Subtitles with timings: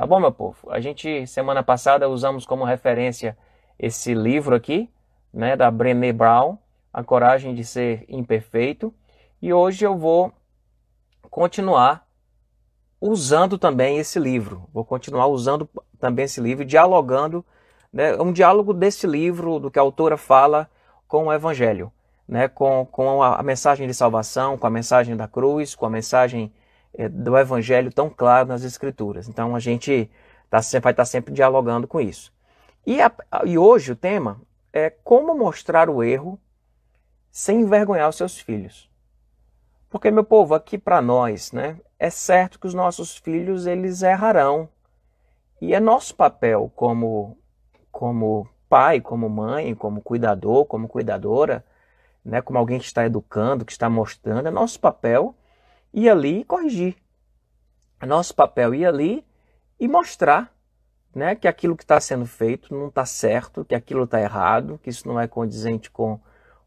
[0.00, 0.56] Tá bom, meu povo?
[0.70, 3.36] A gente, semana passada, usamos como referência
[3.78, 4.88] esse livro aqui,
[5.30, 6.56] né, da Brené Brown,
[6.90, 8.94] A Coragem de Ser Imperfeito.
[9.42, 10.32] E hoje eu vou
[11.28, 12.08] continuar
[12.98, 14.66] usando também esse livro.
[14.72, 15.68] Vou continuar usando
[15.98, 17.44] também esse livro, dialogando,
[17.92, 20.70] né, um diálogo desse livro, do que a autora fala
[21.06, 21.92] com o Evangelho,
[22.26, 26.50] né, com, com a, mensagem de salvação, com a mensagem da cruz, com a mensagem
[27.10, 29.28] do Evangelho tão claro nas Escrituras.
[29.28, 30.10] Então a gente
[30.48, 32.32] tá, vai estar tá sempre dialogando com isso.
[32.86, 33.12] E, a,
[33.44, 34.40] e hoje o tema
[34.72, 36.38] é como mostrar o erro
[37.30, 38.90] sem envergonhar os seus filhos.
[39.88, 44.68] Porque, meu povo, aqui para nós, né, é certo que os nossos filhos eles errarão.
[45.60, 47.36] E é nosso papel como,
[47.90, 51.64] como pai, como mãe, como cuidador, como cuidadora,
[52.24, 55.34] né, como alguém que está educando, que está mostrando, é nosso papel
[55.92, 56.96] ir ali e corrigir.
[58.00, 59.24] É nosso papel ir ali
[59.78, 60.54] e mostrar
[61.14, 64.90] né, que aquilo que está sendo feito não está certo, que aquilo está errado, que
[64.90, 66.20] isso não é condizente com,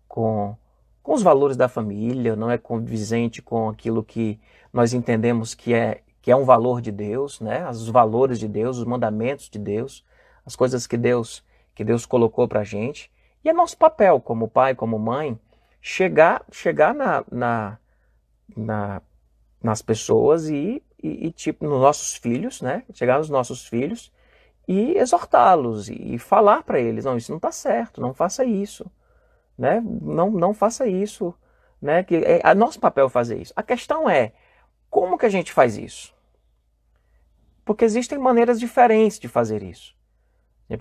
[0.08, 0.56] com,
[1.02, 4.40] com os valores da família, não é condizente com aquilo que
[4.72, 8.78] nós entendemos que é, que é um valor de Deus, né, os valores de Deus,
[8.78, 10.06] os mandamentos de Deus,
[10.46, 13.12] as coisas que Deus, que Deus colocou para a gente.
[13.44, 15.40] E é nosso papel como pai, como mãe,
[15.82, 17.78] chegar, chegar na, na,
[18.56, 19.02] na
[19.64, 22.84] nas pessoas e, e, e, tipo nos nossos filhos, né?
[22.94, 24.12] Chegar nos nossos filhos
[24.68, 28.86] e exortá-los e, e falar para eles, não, isso não está certo, não faça isso,
[29.58, 29.82] né?
[30.02, 31.34] Não, não faça isso,
[31.82, 32.04] né?
[32.04, 33.54] Que é, é nosso papel fazer isso.
[33.56, 34.34] A questão é
[34.90, 36.14] como que a gente faz isso?
[37.64, 39.96] Porque existem maneiras diferentes de fazer isso.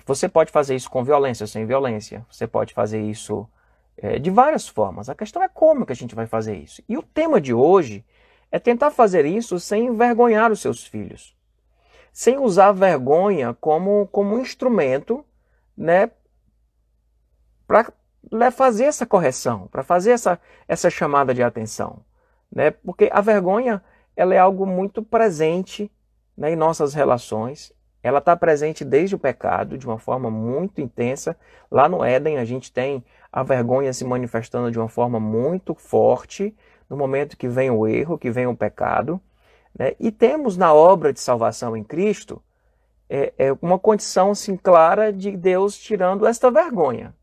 [0.07, 2.27] Você pode fazer isso com violência, sem violência.
[2.31, 3.49] Você pode fazer isso
[3.97, 5.09] é, de várias formas.
[5.09, 6.83] A questão é como que a gente vai fazer isso.
[6.89, 8.05] E o tema de hoje
[8.53, 11.35] é tentar fazer isso sem envergonhar os seus filhos,
[12.13, 15.25] sem usar a vergonha como, como instrumento
[15.75, 16.11] né,
[17.67, 20.39] para fazer essa correção, para fazer essa,
[20.69, 22.05] essa chamada de atenção.
[22.55, 22.71] Né?
[22.71, 23.83] Porque a vergonha
[24.15, 25.91] ela é algo muito presente
[26.37, 27.73] né, em nossas relações.
[28.03, 31.35] Ela está presente desde o pecado, de uma forma muito intensa.
[31.71, 36.55] Lá no Éden, a gente tem a vergonha se manifestando de uma forma muito forte
[36.93, 39.19] no momento que vem o erro, que vem o pecado.
[39.77, 39.95] Né?
[39.99, 42.43] E temos na obra de salvação em Cristo
[43.09, 47.15] é, é uma condição assim, clara de Deus tirando esta vergonha.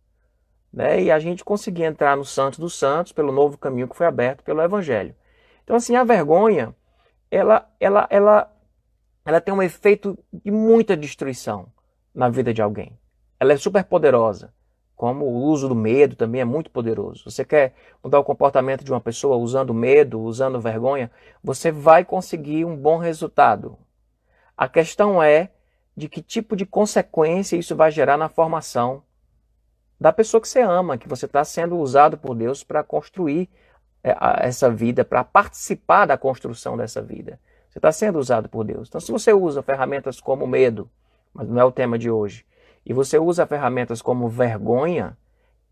[0.73, 1.03] Né?
[1.03, 4.43] E a gente conseguir entrar no Santo dos Santos pelo novo caminho que foi aberto
[4.43, 5.15] pelo Evangelho.
[5.63, 6.75] Então, assim, a vergonha,
[7.29, 8.51] ela, ela, ela,
[9.23, 11.67] ela tem um efeito de muita destruição
[12.13, 12.97] na vida de alguém.
[13.39, 14.51] Ela é super poderosa
[14.99, 17.23] como o uso do medo também é muito poderoso.
[17.31, 17.73] Você quer
[18.03, 21.09] mudar o comportamento de uma pessoa usando medo, usando vergonha,
[21.41, 23.77] você vai conseguir um bom resultado.
[24.57, 25.51] A questão é
[25.95, 29.01] de que tipo de consequência isso vai gerar na formação
[29.97, 33.49] da pessoa que você ama, que você está sendo usado por Deus para construir
[34.03, 37.39] é, essa vida, para participar da construção dessa vida.
[37.69, 38.89] Você está sendo usado por Deus.
[38.89, 40.91] Então, se você usa ferramentas como medo,
[41.33, 42.45] mas não é o tema de hoje,
[42.89, 45.15] e você usa ferramentas como vergonha,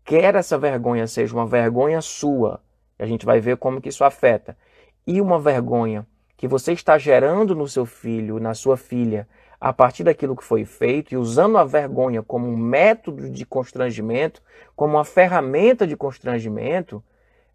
[0.04, 2.62] quer essa vergonha seja uma vergonha sua,
[2.96, 4.56] a gente vai ver como que isso afeta,
[5.04, 6.06] e uma vergonha
[6.36, 9.28] que você está gerando no seu filho, na sua filha,
[9.60, 14.40] a partir daquilo que foi feito e usando a vergonha como um método de constrangimento,
[14.76, 17.02] como uma ferramenta de constrangimento,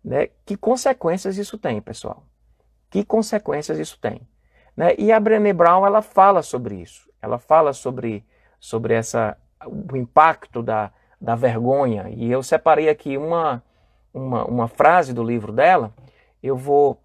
[0.03, 0.27] né?
[0.45, 2.25] Que consequências isso tem, pessoal?
[2.89, 4.27] Que consequências isso tem?
[4.75, 4.93] Né?
[4.97, 7.09] E a Brené Brown ela fala sobre isso.
[7.21, 8.25] Ela fala sobre,
[8.59, 9.37] sobre essa,
[9.67, 12.09] o impacto da, da vergonha.
[12.09, 13.63] E eu separei aqui uma,
[14.13, 15.93] uma, uma frase do livro dela.
[16.41, 17.01] Eu vou,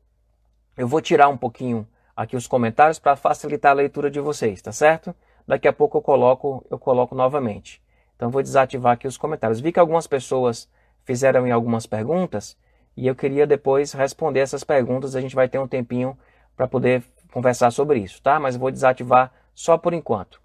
[0.76, 1.86] eu vou tirar um pouquinho
[2.16, 5.14] aqui os comentários para facilitar a leitura de vocês, tá certo?
[5.46, 7.80] Daqui a pouco eu coloco, eu coloco novamente.
[8.16, 9.60] Então vou desativar aqui os comentários.
[9.60, 10.68] Vi que algumas pessoas
[11.04, 12.56] fizeram algumas perguntas
[12.96, 15.14] e eu queria depois responder essas perguntas.
[15.14, 16.18] A gente vai ter um tempinho
[16.56, 18.40] para poder conversar sobre isso, tá?
[18.40, 20.40] Mas vou desativar só por enquanto.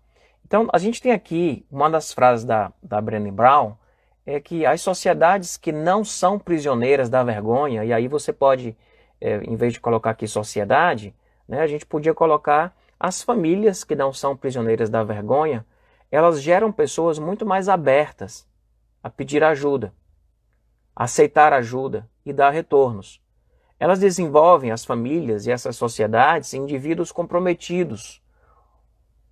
[0.53, 3.73] Então, a gente tem aqui uma das frases da, da Brené Brown
[4.23, 8.77] é que as sociedades que não são prisioneiras da vergonha, e aí você pode,
[9.19, 11.11] é, em vez de colocar aqui sociedade,
[11.47, 15.65] né, a gente podia colocar as famílias que não são prisioneiras da vergonha,
[16.11, 18.47] elas geram pessoas muito mais abertas
[19.01, 19.91] a pedir ajuda,
[20.95, 23.19] a aceitar ajuda e dar retornos.
[23.79, 28.21] Elas desenvolvem as famílias e essas sociedades indivíduos comprometidos,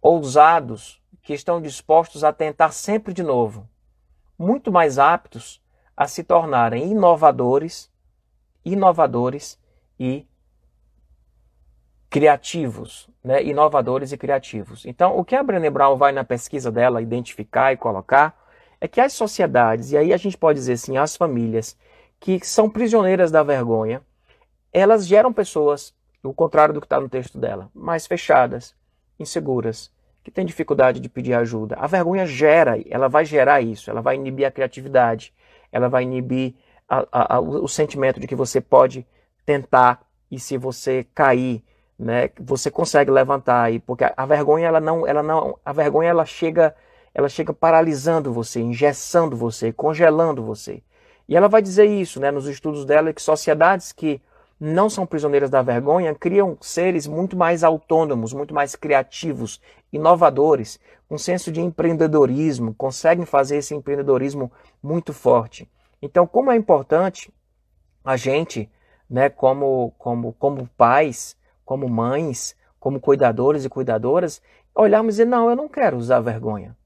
[0.02, 3.68] ousados, que estão dispostos a tentar sempre de novo,
[4.38, 5.62] muito mais aptos
[5.96, 7.92] a se tornarem inovadores,
[8.66, 9.60] inovadores
[10.00, 10.26] e
[12.10, 14.86] criativos, né, inovadores e criativos.
[14.86, 18.38] Então, o que a Brené Brown vai na pesquisa dela identificar e colocar
[18.82, 21.78] é que as sociedades, e aí a gente pode dizer assim, as famílias
[22.20, 24.02] que são prisioneiras da vergonha,
[24.74, 25.94] elas geram pessoas,
[26.24, 28.76] o contrário do que está no texto dela, mais fechadas,
[29.20, 29.92] inseguras,
[30.24, 31.76] que têm dificuldade de pedir ajuda.
[31.80, 35.34] A vergonha gera, ela vai gerar isso, ela vai inibir a criatividade,
[35.72, 36.54] ela vai inibir
[36.88, 39.06] a, a, a, o sentimento de que você pode
[39.46, 41.64] tentar e se você cair,
[41.98, 46.26] né, você consegue levantar e porque a, vergonha ela não, ela não, a vergonha ela
[46.26, 46.76] chega,
[47.14, 50.82] ela chega paralisando você, engessando você, congelando você.
[51.28, 54.22] E ela vai dizer isso, né, nos estudos dela que sociedades que
[54.64, 59.60] não são prisioneiras da vergonha criam seres muito mais autônomos, muito mais criativos,
[59.92, 60.80] inovadores,
[61.10, 65.68] com senso de empreendedorismo, conseguem fazer esse empreendedorismo muito forte.
[66.00, 67.34] Então, como é importante
[68.06, 68.70] a gente,
[69.10, 71.36] né, como, como, como pais,
[71.66, 74.44] como mães, como cuidadores e cuidadoras,
[74.76, 76.78] olharmos e dizer, não, eu não quero usar vergonha.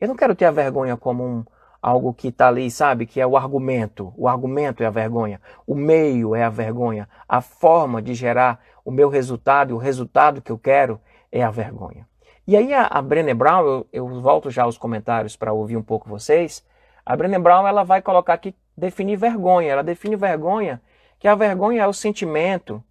[0.00, 1.44] Eu não quero ter a vergonha como um,
[1.82, 4.12] algo que está ali, sabe, que é o argumento.
[4.16, 5.40] O argumento é a vergonha.
[5.66, 7.08] O meio é a vergonha.
[7.28, 11.00] A forma de gerar o meu resultado e o resultado que eu quero
[11.32, 12.06] é a vergonha.
[12.46, 15.82] E aí a, a Brené Brown, eu, eu volto já aos comentários para ouvir um
[15.82, 16.66] pouco vocês,
[17.04, 19.72] a Brené Brown ela vai colocar aqui definir vergonha.
[19.72, 20.82] Ela define vergonha
[21.18, 22.82] que a vergonha é o sentimento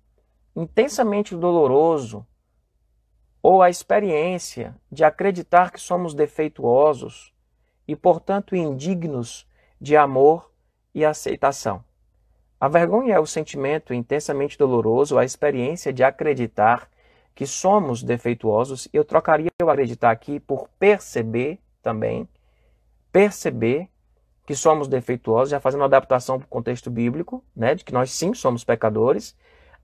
[0.56, 2.26] intensamente doloroso
[3.42, 7.34] ou a experiência de acreditar que somos defeituosos
[7.90, 9.48] e, portanto, indignos
[9.82, 10.52] de amor
[10.94, 11.84] e aceitação.
[12.60, 16.88] A vergonha é o sentimento intensamente doloroso, a experiência de acreditar
[17.34, 18.88] que somos defeituosos.
[18.94, 22.30] Eu trocaria o acreditar aqui por perceber também,
[23.12, 23.90] perceber
[24.46, 28.12] que somos defeituosos, já fazendo uma adaptação para o contexto bíblico, né, de que nós
[28.12, 29.36] sim somos pecadores,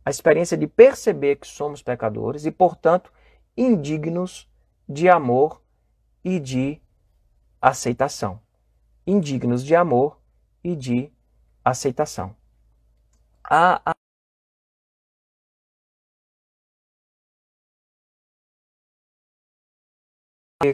[0.06, 3.12] a experiência de perceber que somos pecadores e, portanto,
[3.58, 4.48] indignos
[4.88, 5.60] de amor
[6.24, 6.80] e de
[7.70, 8.40] aceitação.
[9.08, 10.20] Indignos de amor
[10.64, 11.12] e de
[11.64, 12.36] aceitação.
[13.44, 13.94] A, a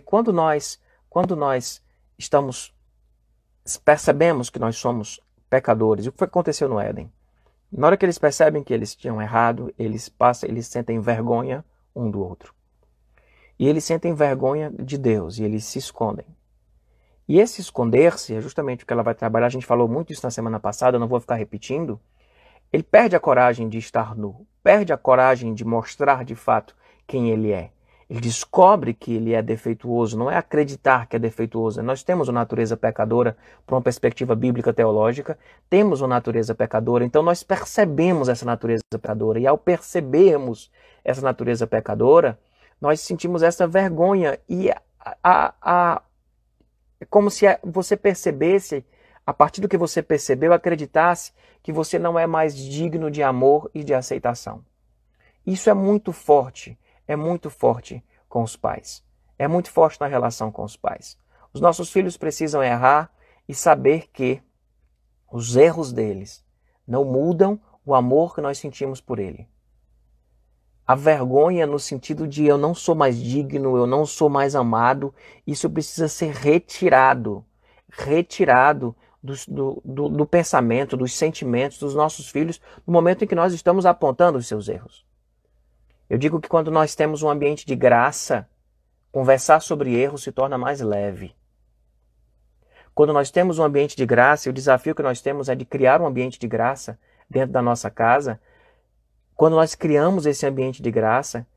[0.06, 0.80] quando nós
[1.10, 1.82] quando nós
[2.18, 2.74] estamos
[3.86, 6.08] percebemos que nós somos pecadores.
[6.08, 7.12] O que aconteceu no Éden?
[7.72, 11.64] Na hora que eles percebem que eles tinham errado, eles passam, eles sentem vergonha
[11.96, 12.54] um do outro.
[13.58, 16.26] E eles sentem vergonha de Deus e eles se escondem.
[17.32, 19.46] E esse esconder-se é justamente o que ela vai trabalhar.
[19.46, 21.98] A gente falou muito isso na semana passada, não vou ficar repetindo.
[22.74, 26.76] Ele perde a coragem de estar nu, perde a coragem de mostrar de fato
[27.08, 27.72] quem ele é.
[28.10, 31.82] Ele descobre que ele é defeituoso, não é acreditar que é defeituoso.
[31.82, 35.40] Nós temos uma natureza pecadora, por uma perspectiva bíblica teológica,
[35.70, 39.40] temos uma natureza pecadora, então nós percebemos essa natureza pecadora.
[39.40, 40.70] E ao percebermos
[41.02, 42.38] essa natureza pecadora,
[42.82, 44.38] nós sentimos essa vergonha.
[44.50, 44.82] E a,
[45.24, 46.02] a, a,
[47.02, 48.86] é como se você percebesse,
[49.28, 53.70] a partir do que você percebeu, acreditasse que você não é mais digno de amor
[53.74, 54.64] e de aceitação.
[55.46, 56.78] Isso é muito forte
[57.12, 59.04] é muito forte com os pais.
[59.38, 61.18] É muito forte na relação com os pais.
[61.54, 63.12] Os nossos filhos precisam errar
[63.48, 64.42] e saber que
[65.30, 66.42] os erros deles
[66.88, 69.46] não mudam o amor que nós sentimos por ele.
[70.92, 75.16] A vergonha no sentido de eu não sou mais digno, eu não sou mais amado,
[75.48, 77.46] isso precisa ser retirado.
[77.90, 83.34] Retirado do, do, do, do pensamento, dos sentimentos dos nossos filhos no momento em que
[83.34, 85.06] nós estamos apontando os seus erros.
[86.10, 88.46] Eu digo que quando nós temos um ambiente de graça,
[89.14, 91.34] conversar sobre erros se torna mais leve.
[92.94, 95.64] Quando nós temos um ambiente de graça, e o desafio que nós temos é de
[95.64, 97.00] criar um ambiente de graça
[97.30, 98.42] dentro da nossa casa,
[99.42, 101.48] quando nós criamos esse ambiente de graça,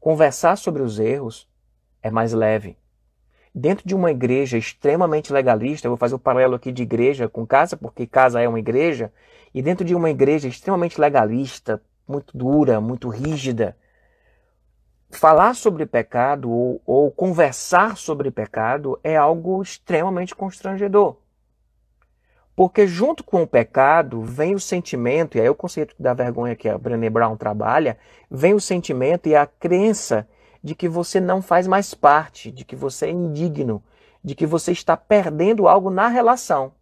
[0.00, 1.46] conversar sobre os erros
[2.02, 2.78] é mais leve.
[3.54, 7.28] Dentro de uma igreja extremamente legalista, eu vou fazer o um paralelo aqui de igreja
[7.28, 9.12] com casa, porque casa é uma igreja,
[9.52, 13.76] e dentro de uma igreja extremamente legalista, muito dura, muito rígida,
[15.10, 21.18] falar sobre pecado ou, ou, conversar sobre pecado é algo extremamente constrangedor.
[22.56, 26.56] Porque junto com o pecado vem o sentimento, e aí é o conceito da vergonha
[26.56, 27.98] que a Brené Brown trabalha,
[28.30, 30.26] vem o sentimento e a crença
[30.64, 33.82] de que você não faz mais parte, de que você é indigno,
[34.24, 36.72] de que você está perdendo algo na relação.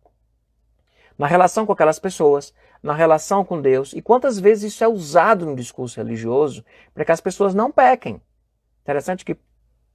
[1.19, 3.93] Na relação com aquelas pessoas, na relação com Deus.
[3.95, 6.65] E quantas vezes isso é usado no discurso religioso
[6.95, 8.23] para que as pessoas não pequem.
[8.83, 9.37] Interessante que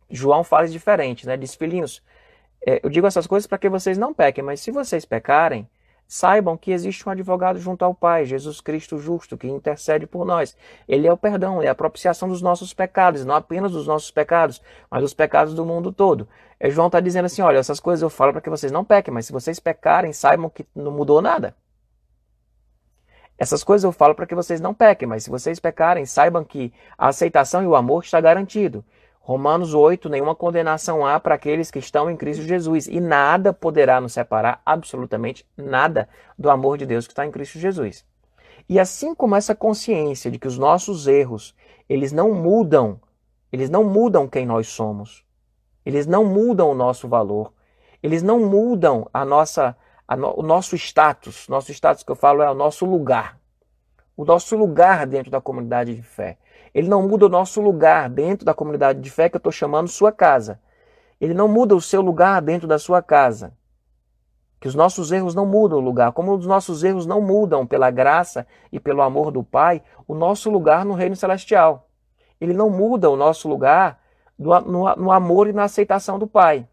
[0.10, 1.38] João fala diferente, né?
[1.38, 2.04] Diz, filhinhos,
[2.66, 5.68] eu digo essas coisas para que vocês não pequem, mas se vocês pecarem,
[6.12, 10.58] Saibam que existe um advogado junto ao Pai, Jesus Cristo justo, que intercede por nós.
[10.88, 14.60] Ele é o perdão, é a propiciação dos nossos pecados, não apenas dos nossos pecados,
[14.90, 16.28] mas dos pecados do mundo todo.
[16.60, 19.14] É, João está dizendo assim: olha, essas coisas eu falo para que vocês não pequem,
[19.14, 21.56] mas se vocês pecarem, saibam que não mudou nada.
[23.38, 26.74] Essas coisas eu falo para que vocês não pequem, mas se vocês pecarem, saibam que
[26.98, 28.84] a aceitação e o amor está garantido.
[29.30, 34.02] Romanos 8, nenhuma condenação há para aqueles que estão em Cristo Jesus, e nada poderá
[34.02, 38.04] nos separar, absolutamente nada, do amor de Deus que está em Cristo Jesus.
[38.68, 41.54] E assim como essa consciência de que os nossos erros,
[41.88, 43.00] eles não mudam,
[43.54, 45.24] eles não mudam quem nós somos,
[45.86, 47.54] eles não mudam o nosso valor,
[48.02, 52.42] eles não mudam a nossa, a no, o nosso status, nosso status que eu falo
[52.42, 53.38] é o nosso lugar,
[54.18, 56.40] o nosso lugar dentro da comunidade de fé.
[56.74, 59.88] Ele não muda o nosso lugar dentro da comunidade de fé que eu estou chamando
[59.88, 60.60] sua casa.
[61.20, 63.54] Ele não muda o seu lugar dentro da sua casa.
[64.60, 67.90] Que os nossos erros não mudam o lugar, como os nossos erros não mudam pela
[67.90, 71.88] graça e pelo amor do Pai, o nosso lugar no reino celestial.
[72.40, 74.02] Ele não muda o nosso lugar
[74.38, 76.68] no, no, no amor e na aceitação do Pai.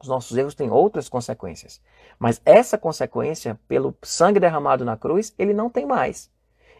[0.00, 1.80] Os nossos erros têm outras consequências.
[2.18, 6.30] Mas essa consequência, pelo sangue derramado na cruz, ele não tem mais.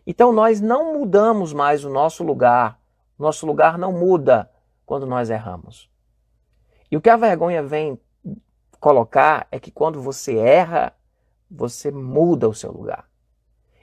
[0.07, 2.79] Então nós não mudamos mais o nosso lugar.
[3.19, 4.51] Nosso lugar não muda
[4.85, 5.91] quando nós erramos.
[6.91, 7.99] E o que a vergonha vem
[8.79, 10.93] colocar é que quando você erra,
[11.51, 13.09] você muda o seu lugar.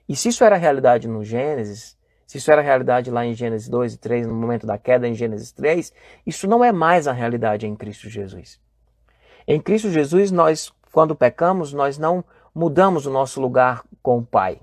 [0.08, 3.94] E se isso era realidade no Gênesis, se isso era realidade lá em Gênesis 2
[3.94, 5.94] e 3, no momento da queda em Gênesis 3,
[6.26, 8.60] isso não é mais a realidade em Cristo Jesus.
[9.48, 12.24] Em Cristo Jesus, nós, quando pecamos, nós não
[12.56, 14.60] mudamos o nosso lugar com o Pai.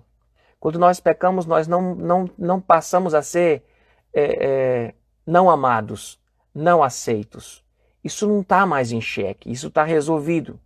[0.60, 3.64] Quando nós pecamos, nós não, não, não passamos a ser
[4.12, 4.94] é, é,
[5.26, 6.20] não amados,
[6.54, 7.64] não aceitos.
[8.04, 10.60] Isso não está mais em xeque, isso está resolvido.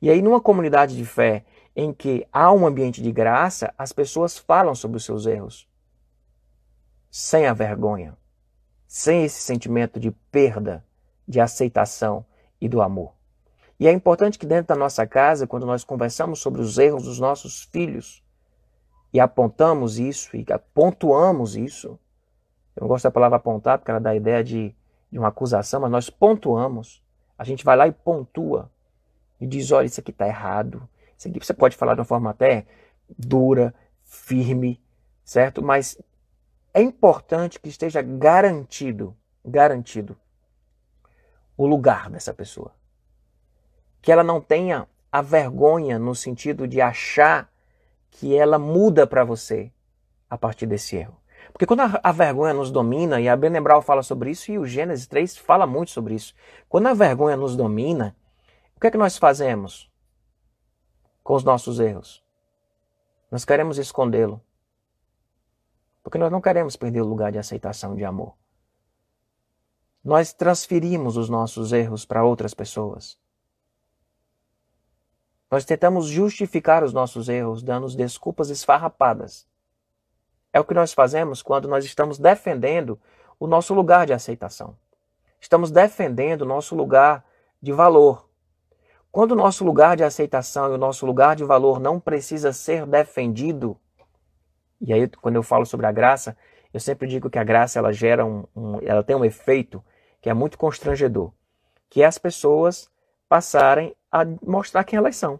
[0.00, 4.38] E aí, numa comunidade de fé em que há um ambiente de graça, as pessoas
[4.38, 5.68] falam sobre os seus erros.
[7.10, 8.16] Sem a vergonha,
[8.86, 10.82] sem esse sentimento de perda,
[11.28, 12.24] de aceitação
[12.58, 13.12] e do amor.
[13.78, 17.20] E é importante que dentro da nossa casa, quando nós conversamos sobre os erros dos
[17.20, 18.22] nossos filhos,
[19.12, 20.44] e apontamos isso e
[20.74, 21.98] pontuamos isso.
[22.74, 24.74] Eu não gosto da palavra apontar porque ela dá a ideia de,
[25.10, 27.02] de uma acusação, mas nós pontuamos.
[27.38, 28.70] A gente vai lá e pontua
[29.40, 30.86] e diz: olha, isso aqui está errado.
[31.16, 32.66] Isso aqui você pode falar de uma forma até
[33.18, 34.80] dura, firme,
[35.24, 35.62] certo?
[35.62, 35.98] Mas
[36.74, 40.16] é importante que esteja garantido, garantido
[41.56, 42.72] o lugar dessa pessoa.
[44.02, 47.50] Que ela não tenha a vergonha no sentido de achar
[48.18, 49.70] que ela muda para você
[50.28, 51.16] a partir desse erro.
[51.52, 54.58] Porque quando a, a, vergonha nos domina, e a Brené Brown fala sobre isso, e
[54.58, 56.34] o Gênesis 3 fala muito sobre isso.
[56.68, 58.16] Quando a vergonha nos domina,
[58.74, 59.90] o que é que nós fazemos
[61.22, 62.24] com os nossos erros?
[63.30, 64.40] Nós queremos escondê-lo.
[66.02, 68.34] Porque nós não queremos perder o lugar de aceitação de amor.
[70.02, 73.18] Nós transferimos os nossos erros para outras pessoas.
[75.50, 79.46] Nós tentamos justificar os nossos erros, dando desculpas esfarrapadas.
[80.52, 82.98] É o que nós fazemos quando nós estamos defendendo
[83.38, 84.76] o nosso lugar de aceitação.
[85.40, 87.24] Estamos defendendo o nosso lugar
[87.62, 88.28] de valor.
[89.12, 92.84] Quando o nosso lugar de aceitação e o nosso lugar de valor não precisa ser
[92.86, 93.78] defendido,
[94.80, 96.36] e aí quando eu falo sobre a graça,
[96.72, 99.82] eu sempre digo que a graça ela gera um, um ela tem um efeito
[100.20, 101.32] que é muito constrangedor,
[101.88, 102.90] que é as pessoas
[103.28, 105.38] passarem a mostrar quem elas são.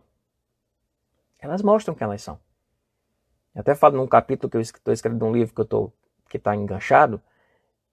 [1.38, 2.38] Elas mostram quem elas são.
[3.54, 5.92] Eu até falo num capítulo que eu estou escrevendo um livro que eu tô,
[6.28, 7.20] que está enganchado,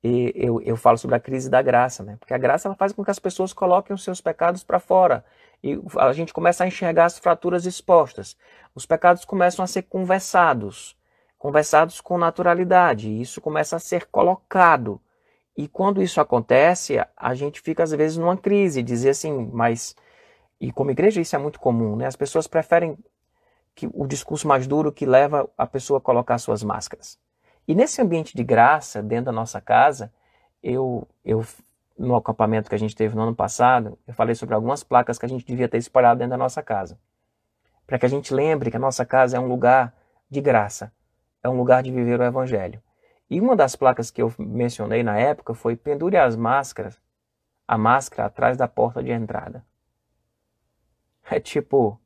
[0.04, 2.18] e eu, eu falo sobre a crise da graça, né?
[2.20, 5.24] Porque a graça ela faz com que as pessoas coloquem os seus pecados para fora.
[5.64, 8.36] E a gente começa a enxergar as fraturas expostas.
[8.76, 10.98] Os pecados começam a ser conversados,
[11.38, 13.08] conversados com naturalidade.
[13.08, 15.00] E isso começa a ser colocado.
[15.56, 19.96] E quando isso acontece, a gente fica às vezes numa crise, dizer assim, mas
[20.60, 22.06] e como igreja isso é muito comum, né?
[22.08, 22.98] As pessoas preferem
[23.76, 27.20] que o discurso mais duro que leva a pessoa a colocar suas máscaras.
[27.68, 30.12] E nesse ambiente de graça, dentro da nossa casa,
[30.62, 31.46] eu, eu
[31.98, 35.26] no acampamento que a gente teve no ano passado, eu falei sobre algumas placas que
[35.26, 36.98] a gente devia ter espalhado dentro da nossa casa.
[37.86, 39.94] Para que a gente lembre que a nossa casa é um lugar
[40.30, 40.92] de graça,
[41.44, 42.82] é um lugar de viver o evangelho.
[43.34, 47.02] E uma das placas que eu mencionei na época foi pendure as máscaras,
[47.68, 49.66] a máscara atrás da porta de entrada.
[51.24, 52.00] É tipo,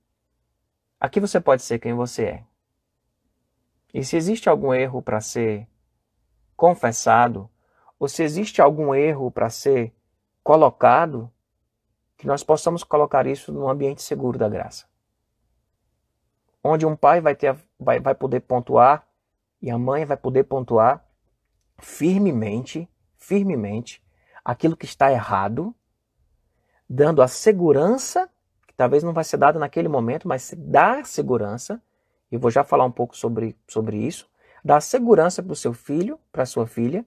[0.98, 2.44] aqui você pode ser quem você é.
[3.94, 5.68] E se existe algum erro para ser
[6.56, 7.50] confessado,
[8.00, 9.94] ou se existe algum erro para ser
[10.42, 11.30] colocado,
[12.16, 14.86] que nós possamos colocar isso num ambiente seguro da graça.
[16.64, 19.06] onde um pai vai, ter, vai, vai poder pontuar
[19.62, 21.06] e a mãe vai poder pontuar
[21.80, 24.04] firmemente, firmemente,
[24.44, 25.76] aquilo que está errado,
[26.90, 28.30] dando a segurança,
[28.66, 31.82] que talvez não vai ser dada naquele momento, mas dar segurança,
[32.32, 34.30] e vou já falar um pouco sobre, sobre isso,
[34.64, 37.06] dar segurança para o seu filho, para a sua filha,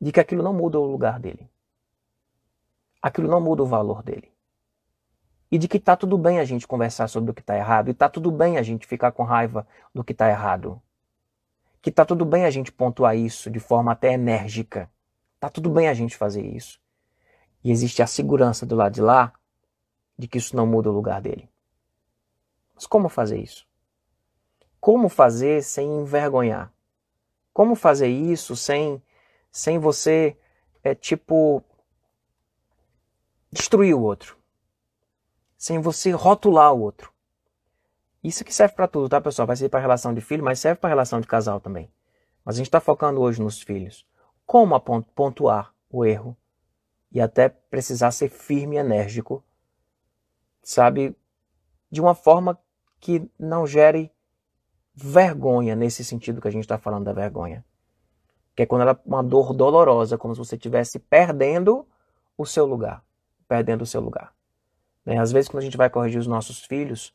[0.00, 1.50] de que aquilo não muda o lugar dele.
[3.02, 4.32] Aquilo não muda o valor dele.
[5.50, 7.92] E de que está tudo bem a gente conversar sobre o que está errado, e
[7.92, 10.80] está tudo bem a gente ficar com raiva do que está errado.
[11.80, 14.90] Que está tudo bem a gente pontuar isso de forma até enérgica.
[15.34, 16.80] Está tudo bem a gente fazer isso.
[17.62, 19.32] E existe a segurança do lado de lá
[20.18, 21.48] de que isso não muda o lugar dele.
[22.74, 23.66] Mas como fazer isso?
[24.80, 26.72] Como fazer sem envergonhar?
[27.52, 29.02] Como fazer isso sem,
[29.50, 30.36] sem você,
[30.82, 31.62] é tipo,
[33.50, 34.36] destruir o outro?
[35.56, 37.12] Sem você rotular o outro?
[38.22, 39.46] Isso que serve para tudo, tá, pessoal?
[39.46, 41.90] Vai ser para relação de filho, mas serve para relação de casal também.
[42.44, 44.06] Mas a gente está focando hoje nos filhos.
[44.44, 44.78] Como
[45.14, 46.36] pontuar o erro
[47.12, 49.44] e até precisar ser firme e enérgico,
[50.62, 51.16] sabe?
[51.90, 52.58] De uma forma
[53.00, 54.10] que não gere
[54.94, 57.64] vergonha nesse sentido que a gente está falando da vergonha.
[58.56, 61.86] Que é quando ela é uma dor dolorosa, como se você estivesse perdendo
[62.36, 63.04] o seu lugar.
[63.46, 64.34] Perdendo o seu lugar.
[65.04, 65.18] Né?
[65.18, 67.14] Às vezes, quando a gente vai corrigir os nossos filhos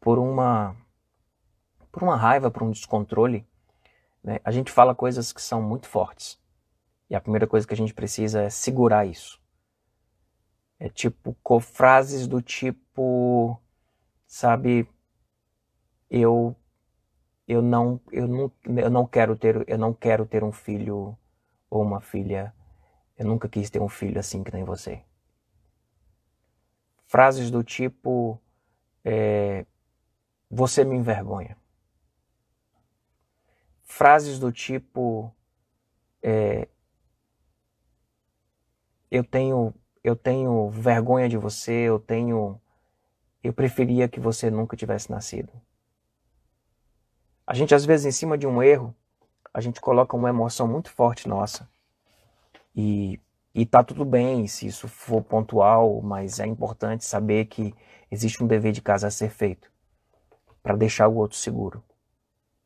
[0.00, 0.76] por uma,
[1.90, 3.46] por uma raiva, por um descontrole,
[4.22, 4.40] né?
[4.44, 6.38] a gente fala coisas que são muito fortes.
[7.08, 9.40] E a primeira coisa que a gente precisa é segurar isso.
[10.78, 13.60] É tipo, com frases do tipo,
[14.26, 14.88] sabe,
[16.10, 16.56] eu
[17.46, 21.16] eu não, eu não, eu não quero ter, eu não quero ter um filho
[21.70, 22.52] ou uma filha.
[23.16, 25.02] Eu nunca quis ter um filho assim que nem você.
[27.06, 28.40] Frases do tipo,
[29.04, 29.64] é,
[30.50, 31.56] você me envergonha.
[33.82, 35.32] Frases do tipo,
[36.22, 36.68] é,
[39.10, 42.60] eu tenho, eu tenho vergonha de você, eu tenho,
[43.42, 45.52] eu preferia que você nunca tivesse nascido.
[47.46, 48.94] A gente, às vezes, em cima de um erro,
[49.54, 51.68] a gente coloca uma emoção muito forte nossa.
[52.74, 53.20] E,
[53.54, 57.72] e tá tudo bem se isso for pontual, mas é importante saber que
[58.10, 59.75] existe um dever de casa a ser feito
[60.66, 61.80] para deixar o outro seguro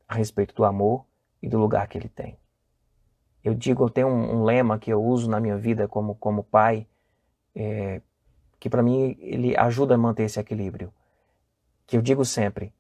[0.09, 1.05] a respeito do amor
[1.43, 2.39] e do lugar que ele tem.
[3.45, 6.43] Eu digo, eu tenho um, um lema que eu uso na minha vida como, como
[6.43, 6.89] pai,
[7.55, 8.01] é,
[8.59, 10.91] que para mim ele ajuda a manter esse equilíbrio.
[11.87, 12.73] Que eu digo sempre: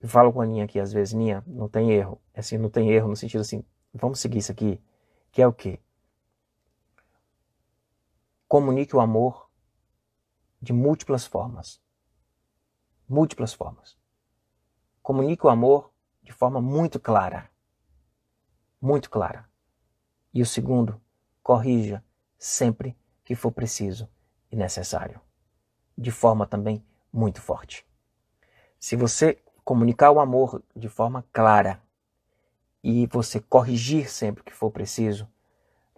[0.00, 2.20] eu falo com a Ninha aqui, às vezes, Ninha, não tem erro.
[2.32, 4.80] É assim, não tem erro no sentido assim, vamos seguir isso aqui,
[5.32, 5.80] que é o quê?
[8.46, 9.50] Comunique o amor
[10.62, 11.82] de múltiplas formas.
[13.08, 14.03] Múltiplas formas.
[15.04, 15.90] Comunique o amor
[16.22, 17.50] de forma muito clara.
[18.80, 19.46] Muito clara.
[20.32, 20.98] E o segundo,
[21.42, 22.02] corrija
[22.38, 24.08] sempre que for preciso
[24.50, 25.20] e necessário.
[25.96, 27.86] De forma também muito forte.
[28.80, 31.82] Se você comunicar o amor de forma clara
[32.82, 35.28] e você corrigir sempre que for preciso,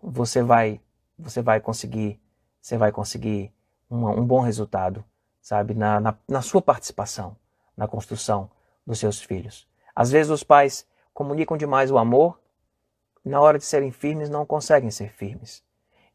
[0.03, 0.81] você vai
[1.17, 2.21] você vai conseguir
[2.61, 3.55] você vai conseguir
[3.89, 5.05] uma, um bom resultado,
[5.41, 7.37] sabe, na, na, na sua participação
[7.77, 8.51] na construção
[8.87, 9.67] dos seus filhos.
[9.95, 12.39] Às vezes os pais comunicam demais o amor,
[13.25, 15.65] na hora de serem firmes não conseguem ser firmes.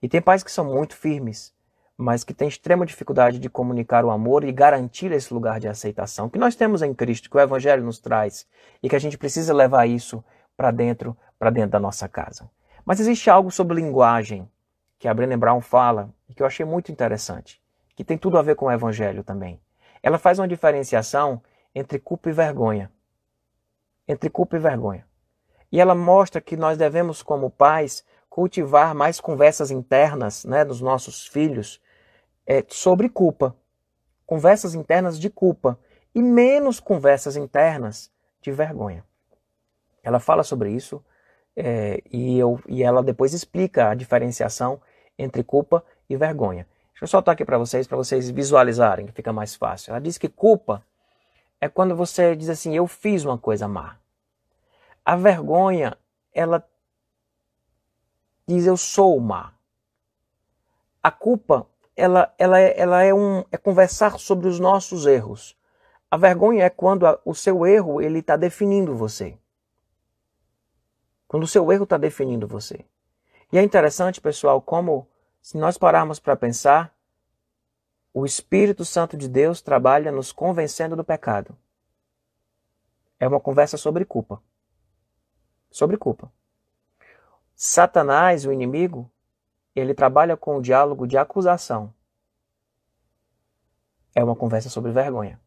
[0.02, 1.54] E tem pais que são muito firmes,
[1.98, 6.30] mas que tem extrema dificuldade de comunicar o amor e garantir esse lugar de aceitação
[6.30, 8.48] que nós temos em Cristo, que o Evangelho nos traz
[8.82, 10.24] e que a gente precisa levar isso
[10.56, 12.50] para dentro, para dentro da nossa casa.
[12.86, 14.50] Mas existe algo sobre linguagem
[14.98, 17.62] que a Brené Brown fala e que eu achei muito interessante,
[17.96, 19.60] que tem tudo a ver com o Evangelho também.
[20.02, 21.42] Ela faz uma diferenciação
[21.74, 22.92] entre culpa e vergonha.
[24.08, 25.06] Entre culpa e vergonha.
[25.72, 31.28] E ela mostra que nós devemos, como pais, cultivar mais conversas internas né, dos nossos
[31.28, 31.82] filhos
[32.46, 33.56] é, sobre culpa,
[34.26, 35.78] conversas internas de culpa
[36.14, 39.06] e menos conversas internas de vergonha.
[40.04, 41.04] Ela fala sobre isso
[41.56, 44.82] é, e, eu, e ela depois explica a diferenciação
[45.18, 46.68] entre culpa e vergonha.
[46.92, 49.92] Deixa eu soltar aqui para vocês, para vocês visualizarem, que fica mais fácil.
[49.92, 50.84] Ela diz que culpa
[51.62, 53.98] é quando você diz assim, eu fiz uma coisa má.
[55.06, 55.98] A vergonha,
[56.34, 56.68] ela
[58.46, 59.54] diz eu sou má.
[61.02, 65.56] A culpa ela, ela, é, ela é, um, é conversar sobre os nossos erros.
[66.10, 69.38] A vergonha é quando a, o seu erro ele está definindo você.
[71.28, 72.84] Quando o seu erro está definindo você.
[73.52, 75.08] E é interessante, pessoal, como
[75.42, 76.94] se nós pararmos para pensar,
[78.14, 81.58] o Espírito Santo de Deus trabalha nos convencendo do pecado.
[83.20, 84.42] É uma conversa sobre culpa.
[85.70, 86.32] Sobre culpa.
[87.56, 89.10] Satanás, o inimigo,
[89.76, 91.94] ele trabalha com o diálogo de acusação.
[94.14, 95.40] É uma conversa sobre vergonha.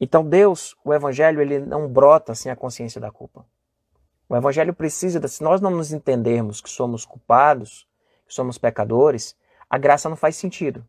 [0.00, 3.46] Então Deus, o evangelho, ele não brota sem a consciência da culpa.
[4.28, 7.86] O evangelho precisa, se nós não nos entendermos que somos culpados,
[8.26, 9.36] que somos pecadores,
[9.72, 10.86] a graça não faz sentido.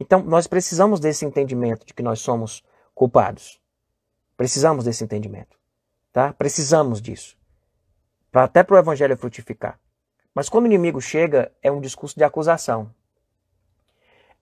[0.00, 3.60] Então nós precisamos desse entendimento de que nós somos culpados.
[4.34, 5.58] Precisamos desse entendimento,
[6.10, 6.32] tá?
[6.32, 7.36] Precisamos disso.
[8.32, 9.78] Para até para o evangelho frutificar.
[10.34, 12.90] Mas quando o inimigo chega, é um discurso de acusação.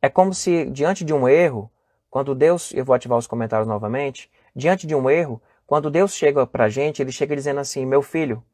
[0.01, 1.69] É como se diante de um erro,
[2.09, 6.47] quando Deus, eu vou ativar os comentários novamente, diante de um erro, quando Deus chega
[6.47, 8.45] para a gente, ele chega dizendo assim: Meu filho,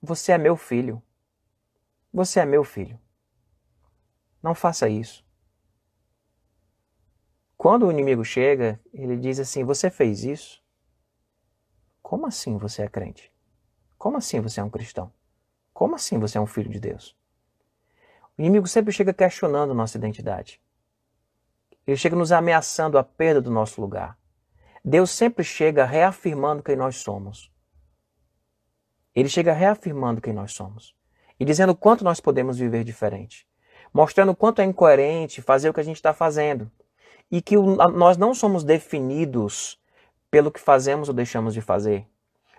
[0.00, 1.02] você é meu filho.
[2.12, 3.00] Você é meu filho.
[4.42, 5.24] Não faça isso.
[7.56, 10.62] Quando o inimigo chega, ele diz assim: Você fez isso?
[12.02, 13.32] Como assim você é crente?
[13.98, 15.12] Como assim você é um cristão?
[15.72, 17.16] Como assim você é um filho de Deus?
[18.36, 20.60] O inimigo sempre chega questionando nossa identidade.
[21.86, 24.18] Ele chega nos ameaçando a perda do nosso lugar.
[24.84, 27.52] Deus sempre chega reafirmando quem nós somos.
[29.14, 30.96] Ele chega reafirmando quem nós somos
[31.38, 33.46] e dizendo quanto nós podemos viver diferente,
[33.92, 36.70] mostrando quanto é incoerente fazer o que a gente está fazendo
[37.30, 39.78] e que nós não somos definidos
[40.30, 42.06] pelo que fazemos ou deixamos de fazer.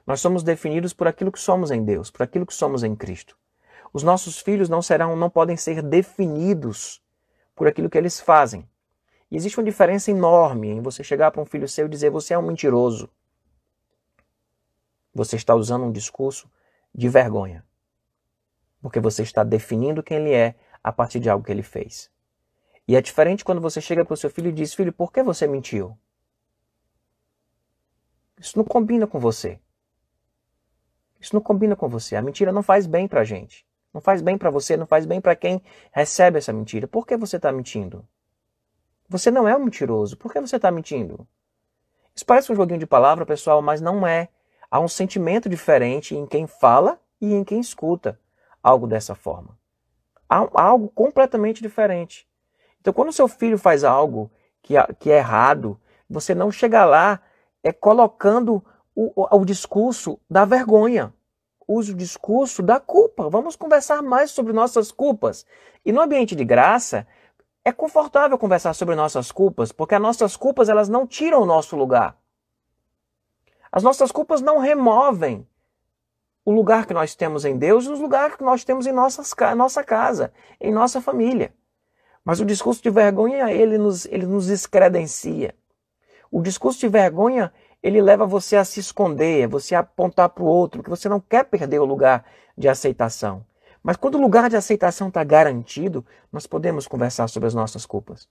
[0.05, 3.37] Nós somos definidos por aquilo que somos em Deus, por aquilo que somos em Cristo.
[3.93, 7.01] Os nossos filhos não serão, não podem ser definidos
[7.55, 8.67] por aquilo que eles fazem.
[9.29, 12.33] E existe uma diferença enorme em você chegar para um filho seu e dizer você
[12.33, 13.09] é um mentiroso.
[15.13, 16.49] Você está usando um discurso
[16.93, 17.65] de vergonha.
[18.81, 22.09] Porque você está definindo quem ele é a partir de algo que ele fez.
[22.87, 25.21] E é diferente quando você chega para o seu filho e diz: Filho, por que
[25.23, 25.97] você mentiu?
[28.39, 29.59] Isso não combina com você.
[31.19, 32.15] Isso não combina com você.
[32.15, 33.65] A mentira não faz bem para a gente.
[33.93, 36.87] Não faz bem para você, não faz bem para quem recebe essa mentira.
[36.87, 38.07] Por que você está mentindo?
[39.07, 40.17] Você não é um mentiroso.
[40.17, 41.27] Por que você está mentindo?
[42.15, 44.29] Isso parece um joguinho de palavra, pessoal, mas não é.
[44.69, 48.19] Há um sentimento diferente em quem fala e em quem escuta
[48.63, 49.60] algo dessa forma.
[50.31, 52.25] Algo completamente diferente.
[52.79, 54.31] Então, quando seu filho faz algo
[54.63, 57.21] que, que é errado, você não chega lá
[57.63, 58.63] é colocando
[58.95, 61.13] o, o, discurso da vergonha.
[61.67, 63.29] Use o discurso da culpa.
[63.29, 65.45] Vamos conversar mais sobre nossas culpas.
[65.85, 67.05] E no ambiente de graça,
[67.63, 71.75] é confortável conversar sobre nossas culpas, porque as nossas culpas elas não tiram o nosso
[71.75, 72.17] lugar.
[73.71, 75.47] As nossas culpas não removem
[76.51, 79.33] o lugar que nós temos em Deus e os lugares que nós temos em nossas,
[79.55, 81.53] nossa casa, em nossa família.
[82.23, 85.55] Mas o discurso de vergonha, ele nos, ele nos descredencia.
[86.29, 90.47] O discurso de vergonha, ele leva você a se esconder, você a apontar para o
[90.47, 92.25] outro, que você não quer perder o lugar
[92.57, 93.45] de aceitação.
[93.81, 98.29] Mas quando o lugar de aceitação está garantido, nós podemos conversar sobre as nossas culpas.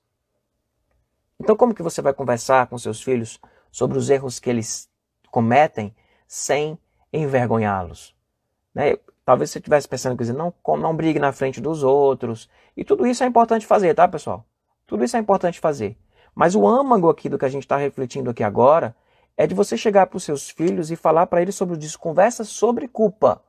[1.40, 3.40] Então, como que você vai conversar com seus filhos
[3.72, 4.88] sobre os erros que eles
[5.30, 5.94] cometem
[6.28, 6.78] sem
[7.12, 8.14] envergonhá-los?
[8.74, 8.96] Né?
[9.24, 12.48] Talvez você estivesse pensando, quer dizer, não, não brigue na frente dos outros.
[12.76, 14.44] E tudo isso é importante fazer, tá, pessoal?
[14.86, 15.96] Tudo isso é importante fazer.
[16.34, 18.94] Mas o âmago aqui do que a gente está refletindo aqui agora
[19.36, 21.98] é de você chegar para os seus filhos e falar para eles sobre isso.
[21.98, 23.42] Conversa sobre culpa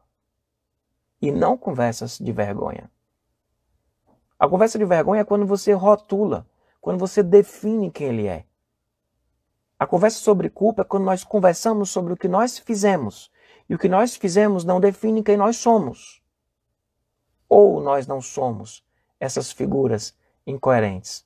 [1.21, 2.89] e não conversas de vergonha.
[4.39, 6.47] A conversa de vergonha é quando você rotula,
[6.79, 8.45] quando você define quem ele é.
[9.77, 13.31] A conversa sobre culpa é quando nós conversamos sobre o que nós fizemos.
[13.71, 16.21] E o que nós fizemos não define quem nós somos.
[17.47, 18.83] Ou nós não somos
[19.17, 20.13] essas figuras
[20.45, 21.25] incoerentes.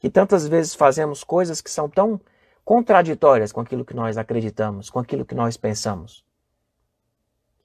[0.00, 2.20] Que tantas vezes fazemos coisas que são tão
[2.64, 6.24] contraditórias com aquilo que nós acreditamos, com aquilo que nós pensamos.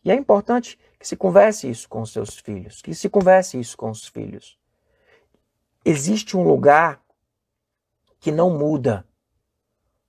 [0.06, 3.76] E é importante que se converse isso com os seus filhos, que se converse isso
[3.76, 4.60] com os filhos.
[5.84, 7.04] Existe um lugar
[8.20, 9.08] que não muda.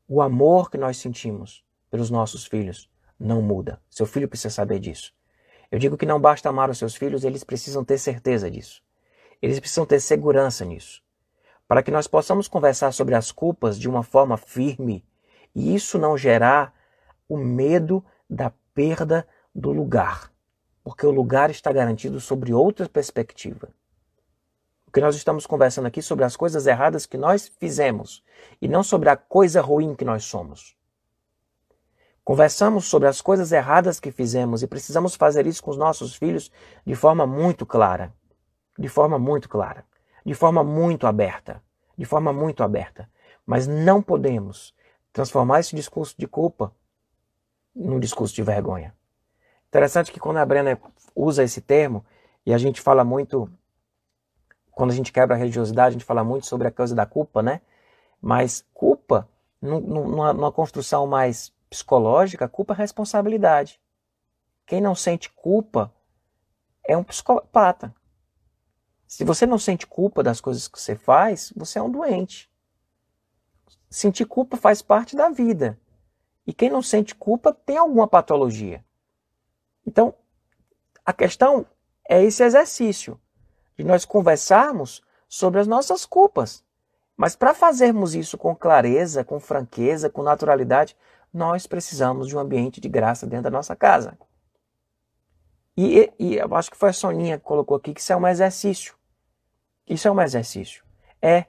[0.06, 3.80] O amor que nós sentimos pelos nossos filhos não muda.
[3.90, 5.12] Seu filho precisa saber disso.
[5.70, 8.82] Eu digo que não basta amar os seus filhos, eles precisam ter certeza disso.
[9.40, 11.02] Eles precisam ter segurança nisso.
[11.66, 15.04] Para que nós possamos conversar sobre as culpas de uma forma firme
[15.54, 16.74] e isso não gerar
[17.28, 20.32] o medo da perda do lugar,
[20.82, 23.68] porque o lugar está garantido sobre outra perspectiva.
[24.86, 28.22] O que nós estamos conversando aqui sobre as coisas erradas que nós fizemos
[28.60, 30.76] e não sobre a coisa ruim que nós somos.
[32.24, 36.50] Conversamos sobre as coisas erradas que fizemos e precisamos fazer isso com os nossos filhos
[36.84, 38.12] de forma muito clara.
[38.78, 39.84] De forma muito clara.
[40.24, 41.62] De forma muito aberta.
[41.98, 43.10] De forma muito aberta.
[43.44, 44.74] Mas não podemos
[45.12, 46.72] transformar esse discurso de culpa
[47.76, 48.94] num discurso de vergonha.
[49.68, 50.78] Interessante que quando a Brenner
[51.14, 52.04] usa esse termo,
[52.46, 53.50] e a gente fala muito,
[54.70, 57.42] quando a gente quebra a religiosidade, a gente fala muito sobre a causa da culpa,
[57.42, 57.60] né?
[58.20, 59.28] Mas culpa,
[59.60, 63.80] numa, numa construção mais psicológica, culpa é responsabilidade.
[64.64, 65.92] Quem não sente culpa
[66.84, 67.92] é um psicopata.
[69.08, 72.48] Se você não sente culpa das coisas que você faz, você é um doente.
[73.90, 75.78] Sentir culpa faz parte da vida.
[76.46, 78.84] E quem não sente culpa tem alguma patologia.
[79.84, 80.14] Então,
[81.04, 81.66] a questão
[82.08, 83.20] é esse exercício
[83.76, 86.64] de nós conversarmos sobre as nossas culpas.
[87.16, 90.96] Mas para fazermos isso com clareza, com franqueza, com naturalidade,
[91.34, 94.16] nós precisamos de um ambiente de graça dentro da nossa casa.
[95.76, 98.26] E, e eu acho que foi a Soninha que colocou aqui que isso é um
[98.26, 98.94] exercício.
[99.84, 100.84] Isso é um exercício.
[101.20, 101.46] É.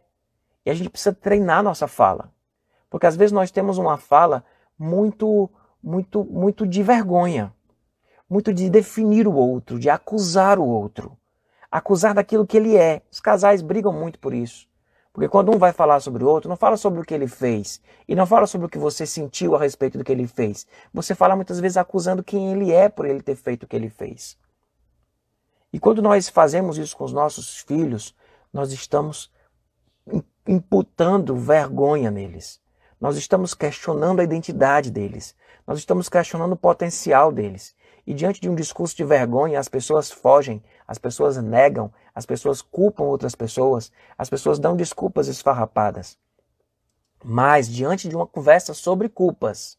[0.65, 2.33] E a gente precisa treinar nossa fala.
[2.89, 4.43] Porque às vezes nós temos uma fala
[4.77, 5.47] muito,
[5.81, 7.53] muito, muito de vergonha.
[8.27, 11.15] Muito de definir o outro, de acusar o outro.
[11.69, 13.03] Acusar daquilo que ele é.
[13.11, 14.67] Os casais brigam muito por isso.
[15.15, 17.81] Porque quando um vai falar sobre o outro, não fala sobre o que ele fez.
[18.05, 20.67] E não fala sobre o que você sentiu a respeito do que ele fez.
[20.93, 23.89] Você fala muitas vezes acusando quem ele é por ele ter feito o que ele
[23.89, 24.37] fez.
[25.71, 28.13] E quando nós fazemos isso com os nossos filhos,
[28.51, 29.31] nós estamos
[30.45, 32.59] imputando vergonha neles.
[32.99, 35.33] Nós estamos questionando a identidade deles.
[35.65, 37.73] Nós estamos questionando o potencial deles.
[38.05, 42.61] E diante de um discurso de vergonha, as pessoas fogem, as pessoas negam, as pessoas
[42.61, 46.17] culpam outras pessoas, as pessoas dão desculpas esfarrapadas.
[47.23, 49.77] Mas diante de uma conversa sobre culpas,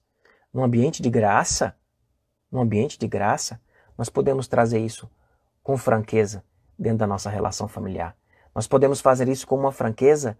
[0.53, 1.77] num ambiente de graça,
[2.51, 3.61] num ambiente de graça,
[3.97, 5.09] nós podemos trazer isso
[5.62, 6.43] com franqueza
[6.79, 8.17] dentro da nossa relação familiar.
[8.55, 10.37] Nós podemos fazer isso com uma franqueza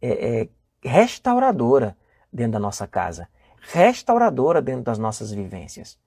[0.00, 0.48] é, é,
[0.82, 1.96] restauradora
[2.32, 3.28] dentro da nossa casa,
[3.60, 5.98] restauradora dentro das nossas vivências.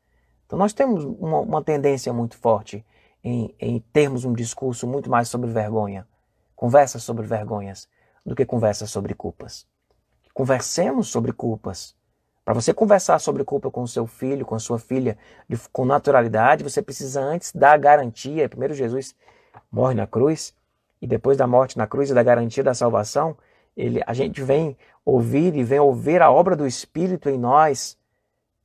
[0.47, 2.83] Então nós temos uma, uma tendência muito forte
[3.23, 6.07] em, em termos um discurso muito mais sobre vergonha,
[6.55, 7.87] conversas sobre vergonhas,
[8.25, 9.67] do que conversas sobre culpas.
[10.33, 11.95] Conversemos sobre culpas.
[12.45, 15.17] Para você conversar sobre culpa com seu filho, com sua filha,
[15.49, 18.47] de, com naturalidade, você precisa antes dar a garantia.
[18.47, 19.13] Primeiro, Jesus
[19.69, 20.55] morre na cruz,
[21.01, 23.37] e depois da morte na cruz e da garantia da salvação,
[23.75, 27.97] ele, a gente vem ouvir e vem ouvir a obra do Espírito em nós,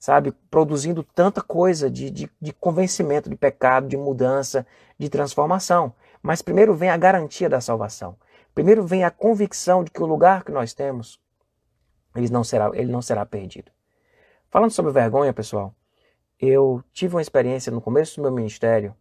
[0.03, 4.67] sabe, produzindo tanta coisa de, de, de convencimento de pecado, de mudança,
[4.99, 5.95] de transformação.
[6.21, 8.17] Mas primeiro vem a garantia da salvação.
[8.53, 11.21] Primeiro vem a convicção de que o lugar que nós temos,
[12.17, 13.71] ele não será, ele não será perdido.
[14.51, 15.73] Falando sobre vergonha, pessoal,
[16.37, 18.97] eu tive uma experiência no começo do meu ministério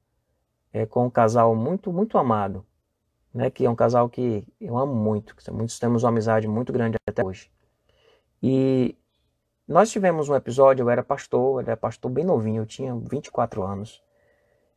[0.72, 2.64] é, com um casal muito, muito amado,
[3.34, 6.72] né, que é um casal que eu amo muito, que muitos temos uma amizade muito
[6.72, 7.50] grande até hoje.
[8.44, 8.96] E
[9.68, 14.04] nós tivemos um episódio, eu era pastor, era pastor bem novinho, eu tinha 24 anos.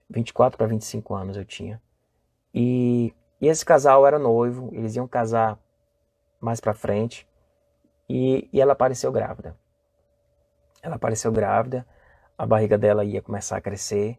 [0.08, 1.80] 24 para 25 anos eu tinha.
[2.54, 5.58] E, e esse casal era noivo, eles iam casar
[6.40, 7.26] mais para frente.
[8.08, 9.56] E, e ela apareceu grávida.
[10.82, 11.86] Ela apareceu grávida,
[12.36, 14.18] a barriga dela ia começar a crescer.